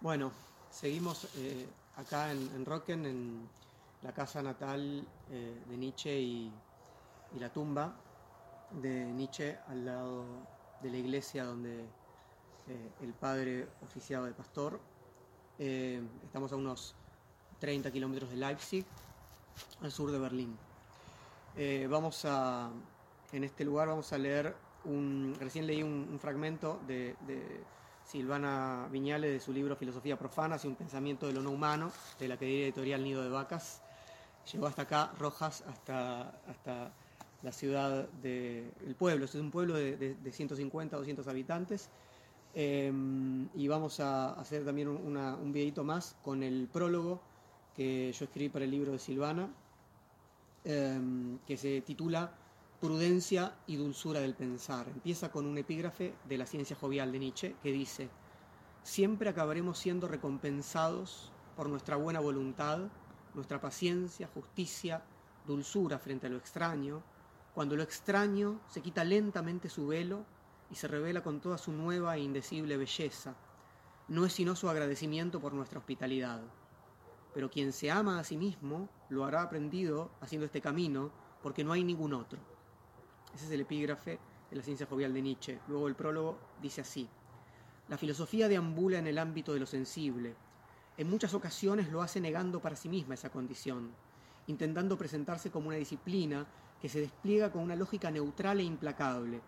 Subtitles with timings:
[0.00, 0.30] Bueno,
[0.70, 1.66] seguimos eh,
[1.96, 3.48] acá en, en, Rocken, en
[4.02, 6.52] la casa natal eh, de Nietzsche y,
[7.40, 7.94] la tumba
[8.80, 10.24] de Nietzsche al lado
[10.80, 14.80] de la iglesia donde eh, el padre oficiaba de pastor.
[15.58, 16.94] Estamos a unos
[17.58, 18.86] 30 kilómetros de Leipzig,
[19.82, 20.56] al sur de Berlín.
[21.90, 22.70] Vamos a,
[23.32, 24.54] en este lugar vamos a leer
[24.84, 27.16] un, recién leí un, fragmento de
[28.08, 32.28] Silvana Viñales de su libro Filosofía Profana, hacia un pensamiento de lo no humano, de
[32.28, 33.82] la querida editorial Nido de Vacas.
[34.50, 36.90] Llegó hasta acá, Rojas, hasta, hasta
[37.42, 39.26] la ciudad del de, pueblo.
[39.26, 41.90] Este es un pueblo de, de, de 150, 200 habitantes.
[42.54, 42.90] Eh,
[43.54, 47.20] y vamos a hacer también un videito más con el prólogo
[47.76, 49.48] que yo escribí para el libro de Silvana,
[50.64, 50.98] eh,
[51.46, 52.32] que se titula
[52.80, 54.86] Prudencia y dulzura del pensar.
[54.86, 58.08] Empieza con un epígrafe de la ciencia jovial de Nietzsche que dice,
[58.84, 62.82] siempre acabaremos siendo recompensados por nuestra buena voluntad,
[63.34, 65.02] nuestra paciencia, justicia,
[65.44, 67.02] dulzura frente a lo extraño,
[67.52, 70.24] cuando lo extraño se quita lentamente su velo
[70.70, 73.34] y se revela con toda su nueva e indecible belleza.
[74.06, 76.42] No es sino su agradecimiento por nuestra hospitalidad.
[77.34, 81.10] Pero quien se ama a sí mismo lo hará aprendido haciendo este camino,
[81.42, 82.57] porque no hay ningún otro.
[83.38, 84.18] Ese es el epígrafe
[84.50, 85.60] de la ciencia jovial de Nietzsche.
[85.68, 87.08] Luego el prólogo dice así.
[87.86, 90.34] La filosofía deambula en el ámbito de lo sensible.
[90.96, 93.92] En muchas ocasiones lo hace negando para sí misma esa condición,
[94.48, 96.48] intentando presentarse como una disciplina
[96.82, 99.40] que se despliega con una lógica neutral e implacable,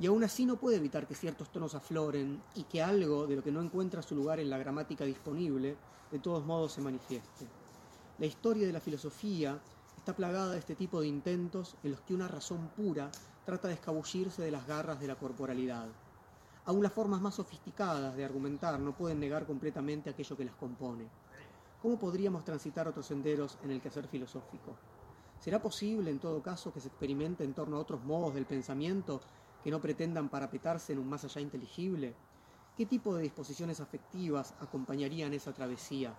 [0.00, 3.44] y aún así no puede evitar que ciertos tonos afloren y que algo de lo
[3.44, 5.76] que no encuentra su lugar en la gramática disponible
[6.10, 7.46] de todos modos se manifieste.
[8.18, 9.60] La historia de la filosofía
[10.08, 13.10] está plagada de este tipo de intentos en los que una razón pura
[13.44, 15.86] trata de escabullirse de las garras de la corporalidad.
[16.64, 21.10] Aún las formas más sofisticadas de argumentar no pueden negar completamente aquello que las compone.
[21.82, 24.78] ¿Cómo podríamos transitar otros senderos en el quehacer filosófico?
[25.40, 29.20] ¿Será posible, en todo caso, que se experimente en torno a otros modos del pensamiento
[29.62, 32.14] que no pretendan parapetarse en un más allá inteligible?
[32.78, 36.14] ¿Qué tipo de disposiciones afectivas acompañarían esa travesía?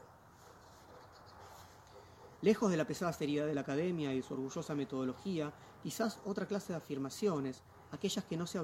[2.41, 5.51] Lejos de la pesada seriedad de la academia y de su orgullosa metodología,
[5.83, 7.61] quizás otra clase de afirmaciones,
[7.91, 8.59] aquellas que no se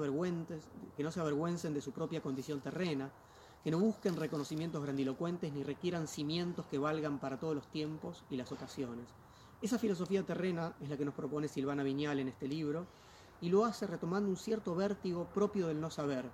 [0.96, 3.10] que no se avergüencen de su propia condición terrena,
[3.62, 8.36] que no busquen reconocimientos grandilocuentes ni requieran cimientos que valgan para todos los tiempos y
[8.36, 9.08] las ocasiones.
[9.60, 12.86] Esa filosofía terrena es la que nos propone Silvana Viñal en este libro,
[13.42, 16.24] y lo hace retomando un cierto vértigo propio del no saber,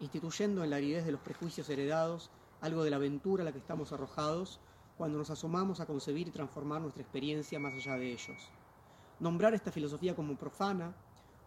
[0.00, 3.58] instituyendo en la aridez de los prejuicios heredados algo de la aventura a la que
[3.58, 4.58] estamos arrojados
[4.96, 8.50] cuando nos asomamos a concebir y transformar nuestra experiencia más allá de ellos.
[9.20, 10.94] Nombrar esta filosofía como profana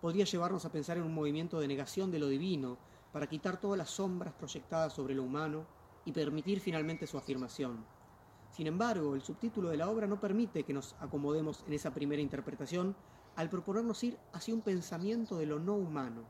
[0.01, 2.77] podría llevarnos a pensar en un movimiento de negación de lo divino
[3.11, 5.65] para quitar todas las sombras proyectadas sobre lo humano
[6.05, 7.85] y permitir finalmente su afirmación.
[8.51, 12.21] Sin embargo, el subtítulo de la obra no permite que nos acomodemos en esa primera
[12.21, 12.95] interpretación
[13.35, 16.23] al proponernos ir hacia un pensamiento de lo no humano.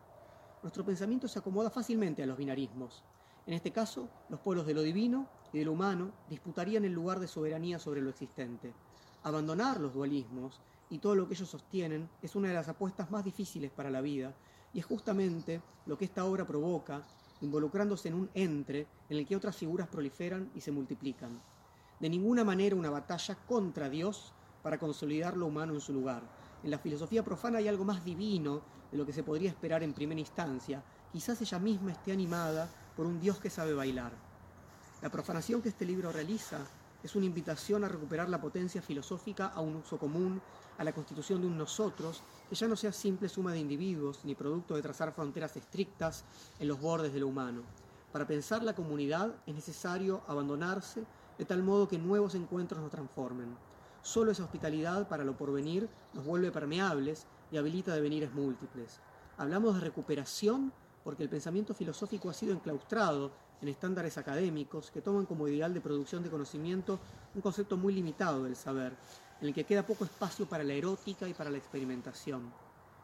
[0.63, 3.03] Nuestro pensamiento se acomoda fácilmente a los binarismos.
[3.47, 7.19] En este caso, los pueblos de lo divino y de lo humano disputarían el lugar
[7.19, 8.73] de soberanía sobre lo existente.
[9.23, 13.23] Abandonar los dualismos y todo lo que ellos sostienen es una de las apuestas más
[13.23, 14.33] difíciles para la vida
[14.73, 17.03] y es justamente lo que esta obra provoca,
[17.41, 21.39] involucrándose en un entre en el que otras figuras proliferan y se multiplican.
[21.99, 24.33] De ninguna manera una batalla contra Dios
[24.63, 26.23] para consolidar lo humano en su lugar,
[26.63, 29.93] en la filosofía profana hay algo más divino de lo que se podría esperar en
[29.93, 30.83] primera instancia.
[31.13, 34.11] Quizás ella misma esté animada por un Dios que sabe bailar.
[35.01, 36.59] La profanación que este libro realiza
[37.03, 40.41] es una invitación a recuperar la potencia filosófica a un uso común,
[40.77, 44.33] a la constitución de un nosotros, que ya no sea simple suma de individuos, ni
[44.33, 46.25] producto de trazar fronteras estrictas
[46.59, 47.61] en los bordes de lo humano.
[48.11, 51.03] Para pensar la comunidad es necesario abandonarse
[51.37, 53.55] de tal modo que nuevos encuentros nos transformen.
[54.01, 58.99] Solo esa hospitalidad para lo porvenir nos vuelve permeables y habilita devenires múltiples.
[59.37, 60.71] Hablamos de recuperación
[61.05, 65.79] porque el pensamiento filosófico ha sido enclaustrado en estándares académicos que toman como ideal de
[65.79, 66.99] producción de conocimiento
[67.35, 68.97] un concepto muy limitado del saber,
[69.39, 72.51] en el que queda poco espacio para la erótica y para la experimentación.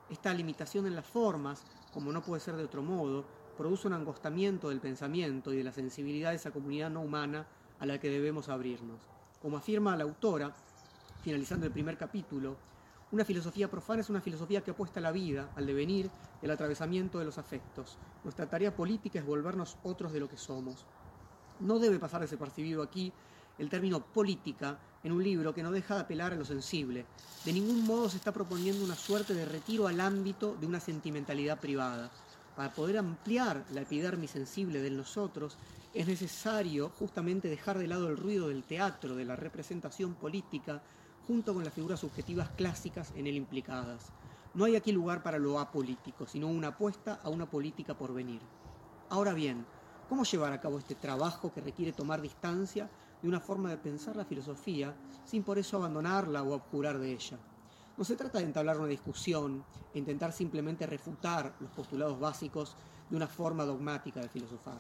[0.10, 1.62] Esta limitación en las formas,
[1.94, 3.24] como no puede ser de otro modo,
[3.56, 7.46] produce un angostamiento del pensamiento y de la sensibilidad de esa comunidad no humana
[7.80, 9.00] a la que debemos abrirnos.
[9.44, 10.52] Como afirma la autora,
[11.22, 12.58] finalizando el primer capítulo,
[13.12, 16.10] una filosofía profana es una filosofía que apuesta a la vida, al devenir
[16.42, 17.98] al atravesamiento de los afectos.
[18.24, 20.86] Nuestra tarea política es volvernos otros de lo que somos.
[21.60, 23.12] No debe pasar desapercibido aquí
[23.60, 27.06] el término política en un libro que no deja de apelar a lo sensible.
[27.44, 31.60] De ningún modo se está proponiendo una suerte de retiro al ámbito de una sentimentalidad
[31.60, 32.10] privada.
[32.56, 35.58] para poder ampliar la epidermis sensible de nosotros,
[35.94, 40.82] es necesario justamente dejar de lado el ruido del teatro, de la representación política,
[41.28, 44.12] junto con las figuras subjetivas clásicas en él implicadas.
[44.54, 48.42] No hay aquí lugar para lo apolítico, sino una apuesta a una política por venir.
[49.10, 49.66] Ahora bien,
[50.10, 52.90] ¿cómo llevar a cabo este trabajo que requiere tomar distancia
[53.22, 57.38] de una forma de pensar la filosofía sin por eso abandonarla o abjurar de ella?
[57.98, 59.64] No se trata de entablar una discusión
[59.94, 62.76] e intentar simplemente refutar los postulados básicos
[63.10, 64.80] de una forma dogmática de filosofar.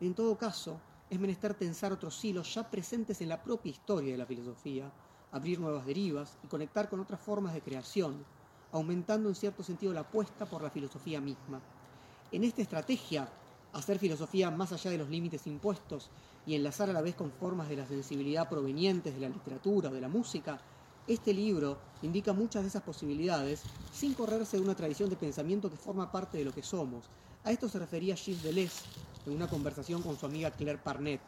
[0.00, 4.18] En todo caso, es menester tensar otros hilos ya presentes en la propia historia de
[4.18, 4.92] la filosofía,
[5.32, 8.24] abrir nuevas derivas y conectar con otras formas de creación,
[8.72, 11.60] aumentando en cierto sentido la apuesta por la filosofía misma.
[12.32, 13.28] En esta estrategia,
[13.72, 16.10] hacer filosofía más allá de los límites impuestos
[16.46, 19.92] y enlazar a la vez con formas de la sensibilidad provenientes de la literatura o
[19.92, 20.60] de la música,
[21.06, 25.76] este libro indica muchas de esas posibilidades sin correrse de una tradición de pensamiento que
[25.76, 27.06] forma parte de lo que somos.
[27.44, 28.84] A esto se refería Gilles Deleuze
[29.26, 31.20] en una conversación con su amiga Claire Parnet,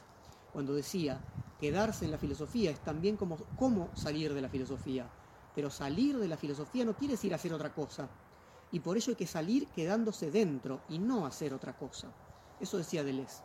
[0.52, 1.20] cuando decía,
[1.60, 5.08] quedarse en la filosofía es también como cómo salir de la filosofía.
[5.54, 8.08] Pero salir de la filosofía no quiere decir hacer otra cosa.
[8.72, 12.08] Y por ello hay que salir quedándose dentro y no hacer otra cosa.
[12.58, 13.42] Eso decía Deleuze.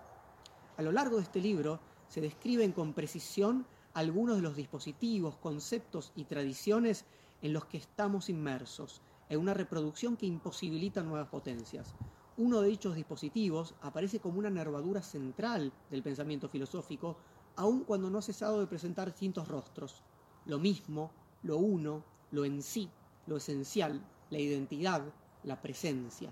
[0.77, 6.12] A lo largo de este libro se describen con precisión algunos de los dispositivos, conceptos
[6.15, 7.06] y tradiciones
[7.41, 11.95] en los que estamos inmersos, en una reproducción que imposibilita nuevas potencias.
[12.38, 17.17] Uno de dichos dispositivos aparece como una nervadura central del pensamiento filosófico,
[17.55, 20.03] aun cuando no ha cesado de presentar distintos rostros.
[20.45, 21.11] Lo mismo,
[21.43, 22.89] lo uno, lo en sí,
[23.27, 25.01] lo esencial, la identidad,
[25.43, 26.31] la presencia.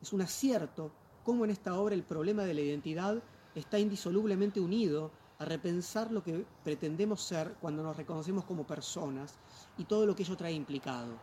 [0.00, 0.90] Es un acierto
[1.24, 3.22] cómo en esta obra el problema de la identidad
[3.54, 9.34] está indisolublemente unido a repensar lo que pretendemos ser cuando nos reconocemos como personas
[9.76, 11.14] y todo lo que ello trae implicado.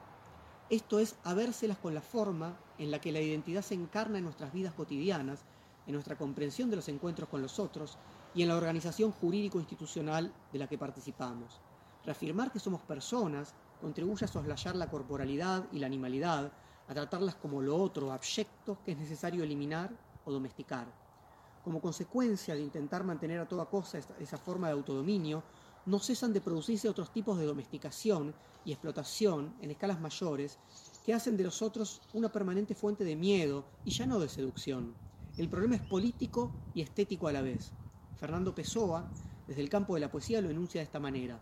[0.70, 4.24] Esto es a vérselas con la forma en la que la identidad se encarna en
[4.24, 5.42] nuestras vidas cotidianas,
[5.86, 7.98] en nuestra comprensión de los encuentros con los otros
[8.36, 11.60] y en la organización jurídico-institucional de la que participamos.
[12.06, 16.52] Reafirmar que somos personas contribuye a soslayar la corporalidad y la animalidad,
[16.88, 19.92] a tratarlas como lo otro, abyecto, que es necesario eliminar
[20.26, 20.88] o domesticar.
[21.64, 25.44] Como consecuencia de intentar mantener a toda cosa esa forma de autodominio,
[25.86, 28.34] no cesan de producirse otros tipos de domesticación
[28.66, 30.58] y explotación en escalas mayores
[31.06, 34.94] que hacen de los otros una permanente fuente de miedo y ya no de seducción.
[35.38, 37.72] El problema es político y estético a la vez.
[38.24, 39.06] Fernando Pessoa,
[39.48, 41.42] desde el campo de la poesía, lo enuncia de esta manera.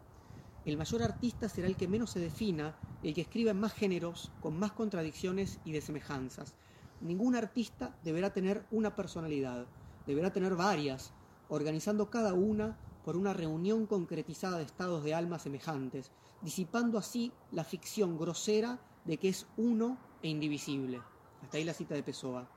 [0.65, 4.31] El mayor artista será el que menos se defina, el que escriba en más géneros,
[4.41, 6.55] con más contradicciones y desemejanzas.
[6.99, 9.67] Ningún artista deberá tener una personalidad,
[10.07, 11.13] deberá tener varias,
[11.49, 16.09] organizando cada una por una reunión concretizada de estados de alma semejantes,
[16.41, 20.99] disipando así la ficción grosera de que es uno e indivisible.
[21.43, 22.49] Hasta ahí la cita de Pessoa.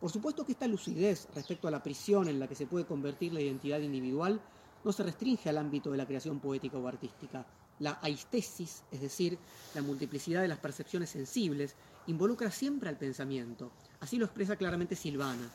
[0.00, 3.34] Por supuesto que esta lucidez respecto a la prisión en la que se puede convertir
[3.34, 4.40] la identidad individual
[4.82, 7.44] no se restringe al ámbito de la creación poética o artística.
[7.80, 9.38] La aistesis, es decir,
[9.74, 11.76] la multiplicidad de las percepciones sensibles,
[12.06, 13.72] involucra siempre al pensamiento.
[14.00, 15.50] Así lo expresa claramente Silvana.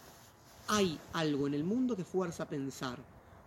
[0.67, 2.99] Hay algo en el mundo que fuerza a pensar.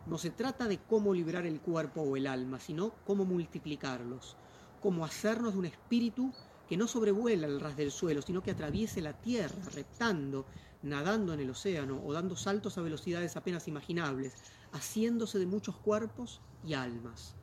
[0.07, 4.37] No se trata de cómo liberar el cuerpo o el alma, sino cómo multiplicarlos,
[4.83, 6.33] cómo hacernos de un espíritu
[6.69, 10.45] que no sobrevuela el ras del suelo, sino que atraviese la tierra, reptando,
[10.83, 14.35] nadando en el océano o dando saltos a velocidades apenas imaginables,
[14.73, 17.35] haciéndose de muchos cuerpos y almas.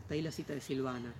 [0.00, 1.14] Hasta ahí la cita de Silvana.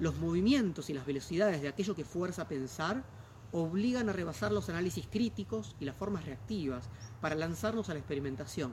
[0.00, 3.04] Los movimientos y las velocidades de aquello que fuerza a pensar
[3.52, 6.88] obligan a rebasar los análisis críticos y las formas reactivas
[7.20, 8.72] para lanzarnos a la experimentación.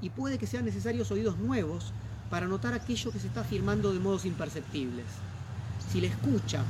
[0.00, 1.92] Y puede que sean necesarios oídos nuevos
[2.30, 5.06] para notar aquello que se está afirmando de modos imperceptibles.
[5.90, 6.64] Si la escucha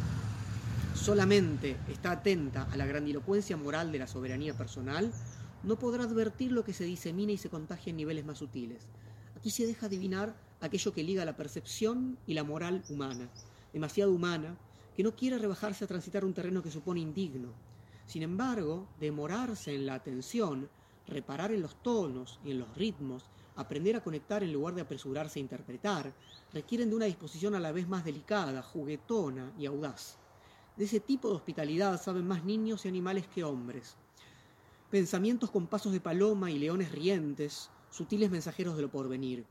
[0.95, 5.13] solamente está atenta a la grandilocuencia moral de la soberanía personal,
[5.63, 8.87] no podrá advertir lo que se disemina y se contagia en niveles más sutiles.
[9.37, 13.29] Aquí se deja adivinar aquello que liga la percepción y la moral humana,
[13.73, 14.57] demasiado humana,
[14.97, 17.53] que no quiere rebajarse a transitar un terreno que supone indigno.
[18.07, 20.69] Sin embargo, demorarse en la atención,
[21.07, 23.25] reparar en los tonos y en los ritmos,
[23.57, 26.13] aprender a conectar en lugar de apresurarse a interpretar,
[26.53, 30.20] requieren de una disposición a la vez más delicada, juguetona y audaz.
[30.81, 33.97] De ese tipo de hospitalidad saben más niños y animales que hombres.
[34.91, 39.45] Pensamientos con pasos de paloma y leones rientes, sutiles mensajeros de lo porvenir.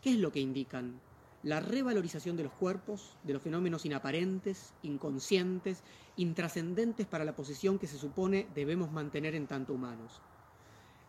[0.00, 0.98] ¿Qué es lo que indican?
[1.42, 5.82] la revalorización de los cuerpos, de los fenómenos inaparentes, inconscientes,
[6.16, 10.22] intrascendentes para la posición que se supone debemos mantener en tanto humanos.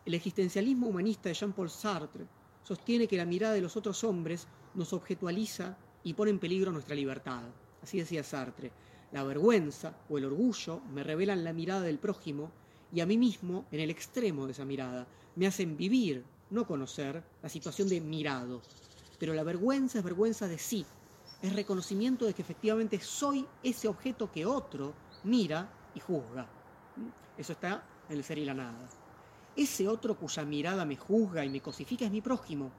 [0.06, 2.25] El existencialismo humanista de Jean-Paul Sartre
[2.62, 6.96] sostiene que la mirada de los otros hombres nos objetualiza y pone en peligro nuestra
[6.96, 7.44] libertad.
[7.82, 8.74] Así decía Sartre.
[9.12, 12.50] La vergüenza o el orgullo me revelan la mirada del prójimo
[12.94, 15.06] y a mí mismo en el extremo de esa mirada.
[15.36, 18.62] Me hacen vivir, no conocer, la situación de mirado.
[19.20, 20.86] Pero la vergüenza es vergüenza de sí,
[21.41, 26.48] es reconocimiento de que efectivamente soy ese objeto que otro mira y juzga.
[27.38, 28.88] Eso está en el ser y la nada.
[29.56, 32.72] Ese otro cuya mirada me juzga y me cosifica es mi prójimo,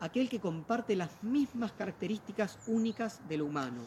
[0.00, 3.82] aquel que comparte las mismas características únicas de lo humano.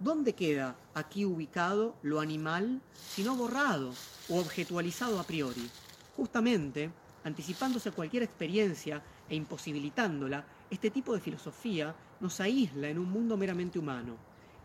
[0.00, 3.92] ¿Dónde queda aquí ubicado lo animal, si no borrado
[4.28, 5.68] o objetualizado a priori?
[6.16, 6.88] Justamente,
[7.24, 13.36] anticipándose a cualquier experiencia e imposibilitándola, este tipo de filosofía nos aísla en un mundo
[13.36, 14.16] meramente humano.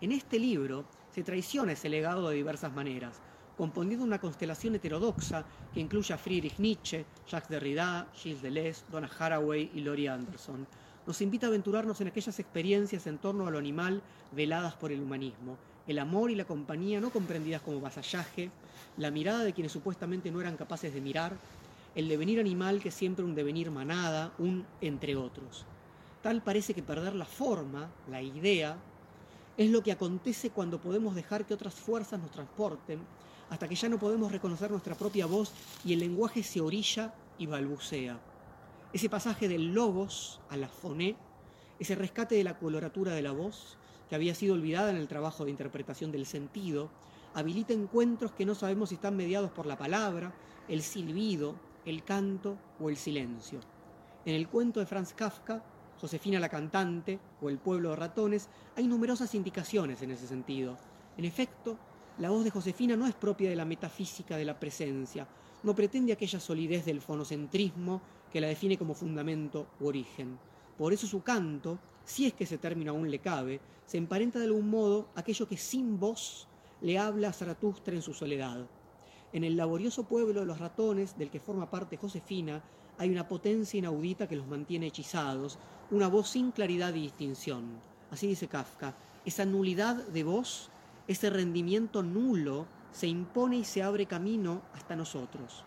[0.01, 3.19] En este libro se traiciona ese legado de diversas maneras,
[3.57, 9.71] componiendo una constelación heterodoxa que incluye a Friedrich Nietzsche, Jacques Derrida, Gilles Deleuze, Donna Haraway
[9.73, 10.67] y Laurie Anderson.
[11.05, 15.01] Nos invita a aventurarnos en aquellas experiencias en torno a lo animal veladas por el
[15.01, 18.51] humanismo, el amor y la compañía no comprendidas como vasallaje,
[18.97, 21.33] la mirada de quienes supuestamente no eran capaces de mirar,
[21.93, 25.65] el devenir animal que siempre un devenir manada, un entre otros.
[26.21, 28.77] Tal parece que perder la forma, la idea,
[29.57, 32.99] es lo que acontece cuando podemos dejar que otras fuerzas nos transporten,
[33.49, 35.51] hasta que ya no podemos reconocer nuestra propia voz
[35.83, 38.32] y el lenguaje se orilla y balbucea.
[38.93, 41.15] Ese pasaje del logos a la foné,
[41.79, 43.75] ese rescate de la coloratura de la voz,
[44.07, 46.91] que había sido olvidada en el trabajo de interpretación del sentido,
[47.33, 50.31] habilita encuentros que no sabemos si están mediados por la palabra,
[50.67, 53.61] el silbido, el canto o el silencio.
[54.25, 55.63] En el cuento de Franz Kafka,
[55.99, 60.77] Josefina la cantante o El pueblo de ratones, hay numerosas indicaciones en ese sentido.
[61.17, 61.79] En efecto,
[62.19, 65.27] la voz de Josefina no es propia de la metafísica de la presencia,
[65.63, 68.01] no pretende aquella solidez del fonocentrismo
[68.33, 70.39] que la define como fundamento u origen.
[70.75, 74.45] Por eso su canto, si es que ese término aún le cabe, se emparenta de
[74.45, 76.47] algún modo aquello que sin voz
[76.81, 78.65] le habla a Zaratustra en su soledad.
[79.33, 82.63] En el laborioso pueblo de los ratones, del que forma parte Josefina,
[82.97, 85.59] hay una potencia inaudita que los mantiene hechizados,
[85.91, 87.65] una voz sin claridad y distinción.
[88.09, 90.71] Así dice Kafka, esa nulidad de voz,
[91.07, 95.63] ese rendimiento nulo, se impone y se abre camino hasta nosotros.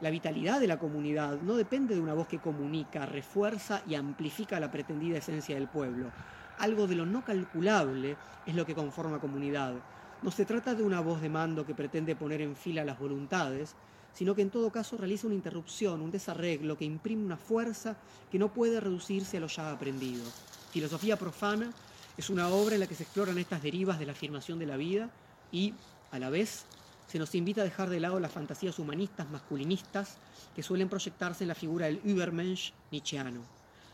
[0.00, 4.58] La vitalidad de la comunidad no depende de una voz que comunica, refuerza y amplifica
[4.58, 6.10] la pretendida esencia del pueblo.
[6.58, 8.16] Algo de lo no calculable
[8.46, 9.74] es lo que conforma comunidad.
[10.22, 13.76] No se trata de una voz de mando que pretende poner en fila las voluntades,
[14.14, 17.96] sino que en todo caso realiza una interrupción, un desarreglo que imprime una fuerza
[18.30, 20.24] que no puede reducirse a lo ya aprendido.
[20.70, 21.70] Filosofía profana
[22.16, 24.76] es una obra en la que se exploran estas derivas de la afirmación de la
[24.78, 25.10] vida
[25.52, 25.74] y,
[26.10, 26.64] a la vez,
[27.10, 30.16] se nos invita a dejar de lado las fantasías humanistas masculinistas
[30.54, 33.40] que suelen proyectarse en la figura del Übermensch nietzscheano.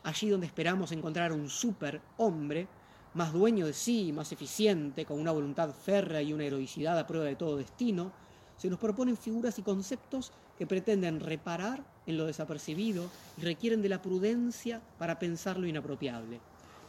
[0.02, 2.68] Allí donde esperamos encontrar un super hombre,
[3.14, 7.24] más dueño de sí, más eficiente, con una voluntad férrea y una heroicidad a prueba
[7.24, 8.12] de todo destino,
[8.58, 13.08] se nos proponen figuras y conceptos que pretenden reparar en lo desapercibido
[13.38, 16.38] y requieren de la prudencia para pensar lo inapropiable.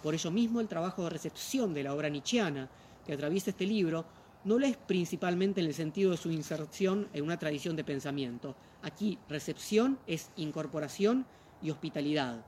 [0.03, 2.67] Por ello mismo el trabajo de recepción de la obra nietzscheana
[3.05, 4.03] que atraviesa este libro
[4.47, 8.55] no lo es principalmente en el sentido de su inserción en una tradición de pensamiento.
[8.81, 11.25] Aquí recepción es incorporación
[11.61, 12.45] y hospitalidad.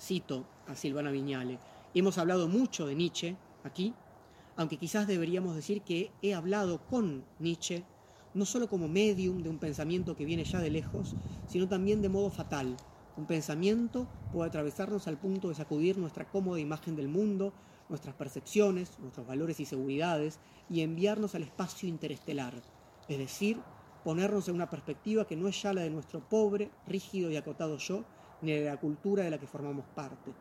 [0.00, 1.60] Cito a Silvana Viñale.
[1.94, 3.94] Hemos hablado mucho de Nietzsche aquí,
[4.56, 7.84] aunque quizás deberíamos decir que he hablado con Nietzsche
[8.34, 11.14] no solo como medium de un pensamiento que viene ya de lejos,
[11.46, 12.76] sino también de modo fatal.
[13.16, 17.52] Un pensamiento puede atravesarnos al punto de sacudir nuestra cómoda imagen del mundo,
[17.90, 20.38] nuestras percepciones, nuestros valores y seguridades,
[20.70, 22.54] y enviarnos al espacio interestelar,
[23.08, 23.60] es decir,
[24.04, 27.76] ponernos en una perspectiva que no es ya la de nuestro pobre, rígido y acotado
[27.76, 28.04] yo,
[28.40, 30.32] ni de la cultura de la que formamos parte.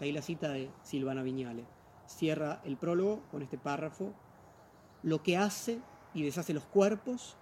[0.00, 1.64] ahí la cita de Silvana Viñale.
[2.06, 4.12] Cierra el prólogo con este párrafo.
[5.02, 5.80] Lo que hace
[6.14, 7.36] y deshace los cuerpos,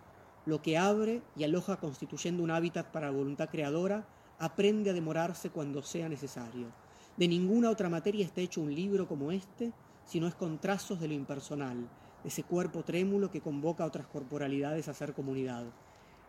[0.45, 4.07] lo que abre y aloja constituyendo un hábitat para la voluntad creadora,
[4.39, 6.82] aprende a demorarse cuando sea necesario.
[7.17, 9.73] De ninguna otra materia está hecho un libro como este,
[10.07, 11.89] sino es con trazos de lo impersonal,
[12.23, 15.65] de ese cuerpo trémulo que convoca a otras corporalidades a ser comunidad.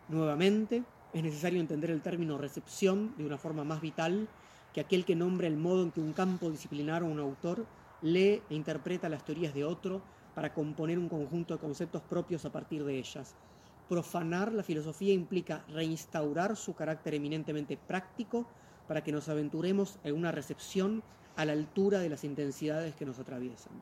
[0.08, 4.28] Nuevamente, es necesario entender el término recepción de una forma más vital
[4.74, 7.64] que aquel que nombra el modo en que un campo disciplinar o un autor
[8.02, 10.02] lee e interpreta las teorías de otro
[10.34, 13.34] para componer un conjunto de conceptos propios a partir de ellas.
[13.88, 18.46] Profanar la filosofía implica reinstaurar su carácter eminentemente práctico
[18.86, 21.02] para que nos aventuremos en una recepción
[21.36, 23.72] a la altura de las intensidades que nos atraviesan.